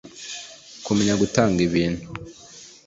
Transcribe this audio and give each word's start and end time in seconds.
Kumenya 0.85 1.13
gutanga 1.21 1.57
ibintu 1.67 2.05